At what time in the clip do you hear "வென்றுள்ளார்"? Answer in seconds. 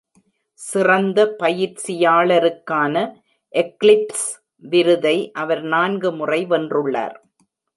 6.45-7.15